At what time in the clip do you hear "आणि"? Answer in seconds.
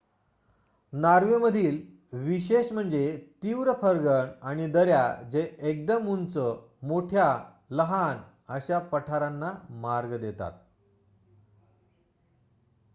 4.41-4.67